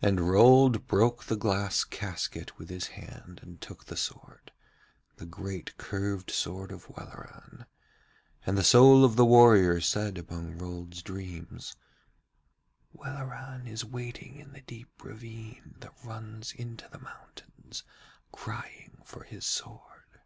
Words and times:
And 0.00 0.30
Rold 0.30 0.86
broke 0.86 1.24
the 1.24 1.36
glass 1.36 1.84
casket 1.84 2.56
with 2.56 2.70
his 2.70 2.86
hand 2.86 3.38
and 3.42 3.60
took 3.60 3.84
the 3.84 3.94
sword, 3.98 4.50
the 5.16 5.26
great 5.26 5.76
curved 5.76 6.30
sword 6.30 6.72
of 6.72 6.88
Welleran; 6.88 7.66
and 8.46 8.56
the 8.56 8.64
soul 8.64 9.04
of 9.04 9.16
the 9.16 9.26
warrior 9.26 9.78
said 9.82 10.16
among 10.16 10.56
Rold's 10.56 11.02
dreams: 11.02 11.76
'Welleran 12.94 13.66
is 13.66 13.84
waiting 13.84 14.38
in 14.38 14.52
the 14.54 14.62
deep 14.62 15.04
ravine 15.04 15.74
that 15.80 16.02
runs 16.02 16.52
into 16.54 16.88
the 16.88 16.98
mountains, 17.00 17.84
crying 18.32 19.02
for 19.04 19.24
his 19.24 19.44
sword.' 19.44 20.18